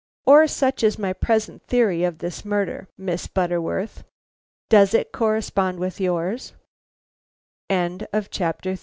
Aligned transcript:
Or 0.25 0.47
such 0.47 0.83
is 0.83 0.97
my 0.97 1.13
present 1.13 1.61
theory 1.67 2.03
of 2.03 2.17
this 2.17 2.43
murder, 2.43 2.87
Miss 2.97 3.27
Butterworth. 3.27 4.03
Does 4.67 4.95
it 4.95 5.11
correspond 5.11 5.77
with 5.77 5.99
yours?" 6.01 6.53
XXXI. 7.69 7.77
SOME 7.77 8.07
FINE 8.07 8.07
WORK. 8.11 8.25
"O 8.25 8.27
perfectly!" 8.31 8.79